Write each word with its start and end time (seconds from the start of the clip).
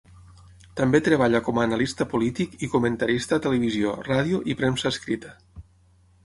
També 0.79 1.01
treballa 1.07 1.41
com 1.49 1.59
a 1.59 1.65
analista 1.69 2.07
polític 2.13 2.55
i 2.69 2.71
comentarista 2.77 3.37
a 3.39 3.45
televisió, 3.45 3.93
ràdio 4.09 4.41
i 4.53 4.57
premsa 4.63 4.95
escrita. 4.97 5.37